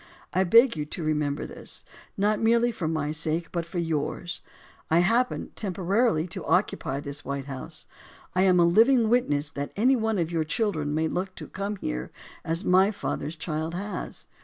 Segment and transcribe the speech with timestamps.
[0.33, 1.85] I beg you to remember this,
[2.17, 4.41] not merely for my sake, but for yours.
[4.89, 7.85] I hap pen, temporarily, to occupy this White House.
[8.33, 11.75] I am a living witness that any one of your children may look to come
[11.75, 12.09] here
[12.43, 14.25] as my father's child has.